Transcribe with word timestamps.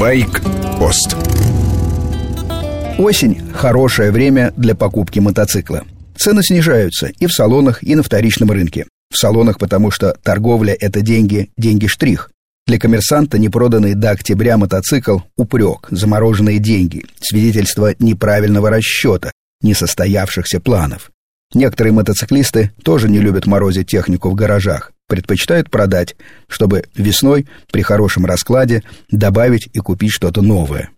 Байк-пост 0.00 1.14
Осень– 2.96 3.52
хорошее 3.52 4.10
время 4.10 4.50
для 4.56 4.74
покупки 4.74 5.18
мотоцикла. 5.18 5.84
Цены 6.16 6.42
снижаются 6.42 7.08
и 7.08 7.26
в 7.26 7.32
салонах, 7.32 7.82
и 7.82 7.94
на 7.94 8.02
вторичном 8.02 8.50
рынке. 8.50 8.86
В 9.12 9.18
салонах, 9.18 9.58
потому 9.58 9.90
что 9.90 10.16
торговля– 10.22 10.74
это 10.80 11.02
деньги, 11.02 11.50
деньги 11.58 11.86
штрих. 11.86 12.30
Для 12.66 12.78
коммерсанта 12.78 13.38
непроданный 13.38 13.92
до 13.92 14.12
октября 14.12 14.56
мотоцикл– 14.56 15.18
упрек, 15.36 15.88
замороженные 15.90 16.60
деньги, 16.60 17.04
свидетельство 17.20 17.94
неправильного 17.98 18.70
расчета, 18.70 19.32
несостоявшихся 19.60 20.60
планов. 20.60 21.10
Некоторые 21.52 21.92
мотоциклисты 21.92 22.70
тоже 22.82 23.10
не 23.10 23.18
любят 23.18 23.44
морозить 23.44 23.88
технику 23.88 24.30
в 24.30 24.34
гаражах, 24.34 24.92
предпочитают 25.10 25.68
продать, 25.68 26.14
чтобы 26.46 26.84
весной 26.94 27.46
при 27.70 27.82
хорошем 27.82 28.24
раскладе 28.24 28.84
добавить 29.10 29.68
и 29.72 29.80
купить 29.80 30.12
что-то 30.12 30.40
новое. 30.40 30.90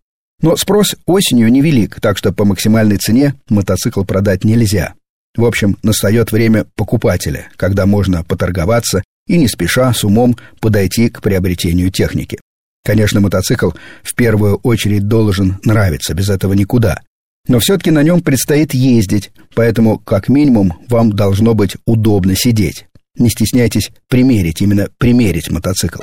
Но 0.43 0.55
спрос 0.57 0.97
осенью 1.07 1.51
невелик, 1.51 1.99
так 2.01 2.19
что 2.19 2.31
по 2.31 2.45
максимальной 2.45 2.99
цене 2.99 3.35
мотоцикл 3.49 4.05
продать 4.05 4.45
нельзя. 4.45 4.93
В 5.35 5.47
общем, 5.47 5.79
настает 5.83 6.31
время 6.31 6.67
покупателя, 6.77 7.49
когда 7.57 7.87
можно 7.87 8.23
поторговаться 8.23 9.03
и 9.27 9.39
не 9.39 9.49
спеша, 9.49 9.95
с 9.95 10.05
умом 10.05 10.37
подойти 10.61 11.09
к 11.09 11.23
приобретению 11.23 11.91
техники. 11.91 12.39
Конечно, 12.85 13.21
мотоцикл 13.21 13.71
в 14.03 14.15
первую 14.15 14.57
очередь 14.57 15.09
должен 15.09 15.59
нравиться, 15.65 16.13
без 16.13 16.29
этого 16.29 16.53
никуда. 16.53 17.01
Но 17.49 17.61
все-таки 17.61 17.91
на 17.91 18.03
нем 18.03 18.21
предстоит 18.21 18.75
ездить, 18.75 19.31
поэтому, 19.55 19.99
как 19.99 20.29
минимум, 20.29 20.75
вам 20.89 21.13
должно 21.13 21.55
быть 21.55 21.77
удобно 21.87 22.37
сидеть. 22.37 22.87
Не 23.17 23.29
стесняйтесь 23.31 23.91
примерить, 24.09 24.63
именно 24.63 24.89
примерить 24.99 25.51
мотоцикл. 25.51 26.03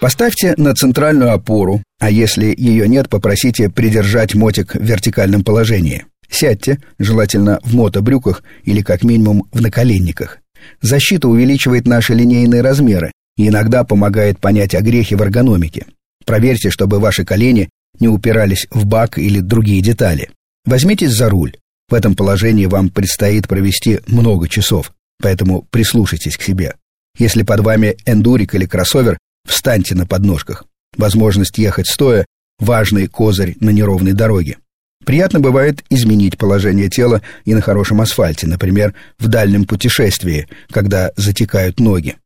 Поставьте 0.00 0.54
на 0.56 0.74
центральную 0.74 1.32
опору, 1.32 1.82
а 1.98 2.10
если 2.10 2.54
ее 2.56 2.88
нет, 2.88 3.10
попросите 3.10 3.68
придержать 3.68 4.34
мотик 4.34 4.74
в 4.74 4.82
вертикальном 4.82 5.44
положении. 5.44 6.06
Сядьте, 6.30 6.78
желательно 6.98 7.60
в 7.62 7.74
мотобрюках 7.74 8.42
или 8.64 8.80
как 8.80 9.04
минимум 9.04 9.44
в 9.52 9.60
наколенниках. 9.60 10.38
Защита 10.80 11.28
увеличивает 11.28 11.86
наши 11.86 12.14
линейные 12.14 12.62
размеры 12.62 13.12
и 13.36 13.48
иногда 13.48 13.84
помогает 13.84 14.38
понять 14.38 14.74
огрехи 14.74 15.14
в 15.14 15.22
эргономике. 15.22 15.86
Проверьте, 16.24 16.70
чтобы 16.70 16.98
ваши 16.98 17.24
колени 17.24 17.68
не 17.98 18.08
упирались 18.08 18.66
в 18.70 18.86
бак 18.86 19.18
или 19.18 19.40
другие 19.40 19.82
детали. 19.82 20.30
Возьмитесь 20.64 21.10
за 21.10 21.28
руль. 21.28 21.56
В 21.90 21.94
этом 21.94 22.14
положении 22.14 22.66
вам 22.66 22.88
предстоит 22.88 23.48
провести 23.48 24.00
много 24.06 24.48
часов, 24.48 24.92
поэтому 25.20 25.66
прислушайтесь 25.70 26.36
к 26.36 26.42
себе. 26.42 26.76
Если 27.18 27.42
под 27.42 27.60
вами 27.60 27.96
эндурик 28.06 28.54
или 28.54 28.64
кроссовер, 28.64 29.18
встаньте 29.44 29.96
на 29.96 30.06
подножках. 30.06 30.64
Возможность 30.96 31.58
ехать 31.58 31.88
стоя– 31.88 32.24
важный 32.60 33.08
козырь 33.08 33.56
на 33.60 33.70
неровной 33.70 34.12
дороге. 34.12 34.58
Приятно 35.04 35.40
бывает 35.40 35.82
изменить 35.90 36.38
положение 36.38 36.88
тела 36.88 37.22
и 37.44 37.54
на 37.54 37.60
хорошем 37.60 38.00
асфальте, 38.00 38.46
например, 38.46 38.94
в 39.18 39.26
дальнем 39.26 39.64
путешествии, 39.64 40.48
когда 40.70 41.10
затекают 41.16 41.80
ноги. 41.80 42.16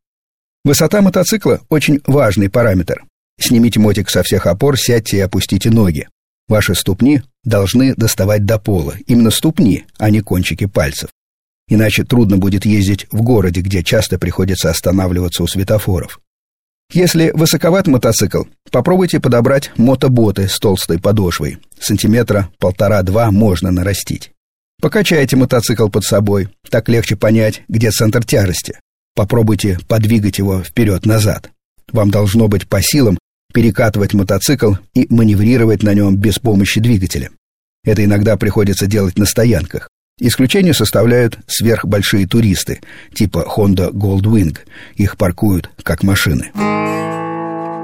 Высота 0.63 1.01
мотоцикла– 1.01 1.61
очень 1.69 2.01
важный 2.05 2.49
параметр. 2.49 3.03
Снимите 3.39 3.79
мотик 3.79 4.09
со 4.09 4.21
всех 4.23 4.45
опор, 4.45 4.77
сядьте 4.77 5.17
и 5.17 5.21
опустите 5.21 5.71
ноги. 5.71 6.07
Ваши 6.47 6.75
ступни 6.75 7.21
должны 7.45 7.95
доставать 7.95 8.45
до 8.45 8.59
пола, 8.59 8.95
именно 9.07 9.31
ступни, 9.31 9.85
а 9.97 10.09
не 10.09 10.21
кончики 10.21 10.65
пальцев. 10.65 11.09
Иначе 11.67 12.03
трудно 12.03 12.37
будет 12.37 12.65
ездить 12.65 13.07
в 13.11 13.21
городе, 13.21 13.61
где 13.61 13.83
часто 13.83 14.19
приходится 14.19 14.69
останавливаться 14.69 15.43
у 15.43 15.47
светофоров. 15.47 16.19
Если 16.91 17.31
высоковат 17.31 17.87
мотоцикл, 17.87 18.43
попробуйте 18.71 19.19
подобрать 19.19 19.71
мотоботы 19.75 20.47
с 20.47 20.59
толстой 20.59 20.99
подошвой. 20.99 21.57
Сантиметра 21.79 22.49
полтора-два 22.59 23.31
можно 23.31 23.71
нарастить. 23.71 24.31
Покачайте 24.81 25.35
мотоцикл 25.35 25.87
под 25.87 26.03
собой, 26.03 26.49
так 26.69 26.89
легче 26.89 27.15
понять, 27.15 27.63
где 27.67 27.89
центр 27.89 28.23
тяжести. 28.23 28.79
Попробуйте 29.15 29.79
подвигать 29.87 30.37
его 30.37 30.61
вперед-назад. 30.61 31.49
Вам 31.91 32.11
должно 32.11 32.47
быть 32.47 32.67
по 32.67 32.81
силам 32.81 33.17
перекатывать 33.55 34.13
мотоцикл 34.13 34.73
и 34.93 35.07
маневрировать 35.09 35.81
на 35.81 35.93
нем 35.93 36.17
без 36.17 36.39
помощи 36.39 36.81
двигателя. 36.81 37.29
Это 37.85 38.03
иногда 38.03 38.35
приходится 38.35 38.85
делать 38.85 39.17
на 39.17 39.25
стоянках. 39.25 39.89
Исключение 40.19 40.73
составляют 40.73 41.39
сверхбольшие 41.47 42.27
туристы, 42.27 42.81
типа 43.13 43.47
Honda 43.55 43.91
Goldwing. 43.93 44.57
Их 44.95 45.15
паркуют 45.15 45.69
как 45.83 46.03
машины. 46.03 46.51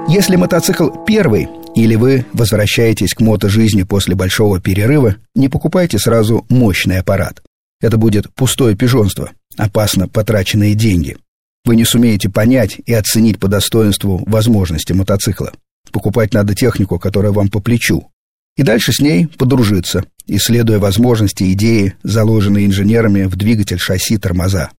Если 0.08 0.36
мотоцикл 0.36 0.90
первый, 1.06 1.48
или 1.74 1.94
вы 1.94 2.26
возвращаетесь 2.34 3.14
к 3.14 3.20
мотожизни 3.22 3.84
после 3.84 4.14
большого 4.14 4.60
перерыва, 4.60 5.16
не 5.34 5.48
покупайте 5.48 5.98
сразу 5.98 6.44
мощный 6.50 6.98
аппарат. 6.98 7.42
Это 7.80 7.96
будет 7.96 8.30
пустое 8.34 8.76
пижонство, 8.76 9.30
опасно 9.56 10.06
потраченные 10.06 10.74
деньги. 10.74 11.16
Вы 11.64 11.76
не 11.76 11.84
сумеете 11.84 12.28
понять 12.28 12.78
и 12.84 12.92
оценить 12.92 13.38
по 13.38 13.48
достоинству 13.48 14.22
возможности 14.26 14.92
мотоцикла. 14.92 15.52
Покупать 15.90 16.32
надо 16.34 16.54
технику, 16.54 16.98
которая 16.98 17.32
вам 17.32 17.48
по 17.48 17.60
плечу. 17.60 18.08
И 18.56 18.62
дальше 18.62 18.92
с 18.92 19.00
ней 19.00 19.26
подружиться, 19.26 20.04
исследуя 20.26 20.78
возможности, 20.78 21.52
идеи, 21.52 21.94
заложенные 22.02 22.66
инженерами 22.66 23.24
в 23.24 23.36
двигатель, 23.36 23.78
шасси, 23.78 24.18
тормоза. 24.18 24.70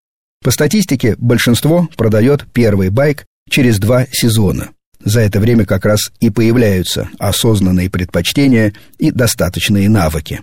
По 0.43 0.51
статистике, 0.51 1.15
большинство 1.17 1.87
продает 1.95 2.45
первый 2.53 2.89
байк 2.89 3.25
через 3.49 3.79
два 3.79 4.05
сезона. 4.11 4.69
За 5.03 5.21
это 5.21 5.39
время 5.39 5.65
как 5.65 5.85
раз 5.85 6.11
и 6.19 6.29
появляются 6.29 7.09
осознанные 7.19 7.89
предпочтения 7.89 8.73
и 8.99 9.11
достаточные 9.11 9.89
навыки. 9.89 10.41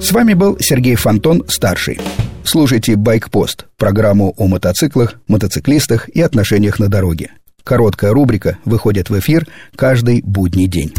С 0.00 0.10
вами 0.10 0.34
был 0.34 0.58
Сергей 0.60 0.96
Фонтон, 0.96 1.44
старший. 1.48 2.00
Слушайте 2.44 2.96
«Байкпост»– 2.96 3.66
программу 3.78 4.34
о 4.36 4.46
мотоциклах, 4.46 5.14
мотоциклистах 5.28 6.08
и 6.08 6.20
отношениях 6.20 6.78
на 6.78 6.88
дороге. 6.88 7.32
Короткая 7.64 8.12
рубрика 8.12 8.58
выходит 8.64 9.10
в 9.10 9.18
эфир 9.18 9.46
каждый 9.76 10.22
будний 10.22 10.66
день. 10.66 10.92